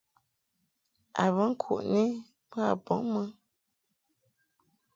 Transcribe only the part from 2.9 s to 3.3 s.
mɨ.